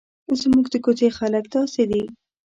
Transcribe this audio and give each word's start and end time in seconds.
زموږ 0.41 0.65
د 0.73 0.75
کوڅې 0.83 1.07
خلک 1.17 1.45
داسې 1.55 1.83
دي. 1.91 2.03